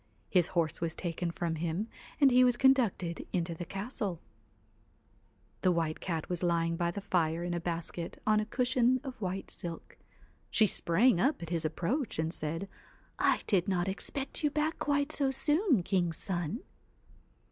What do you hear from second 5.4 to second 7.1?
215 THE The White Cat was lying by the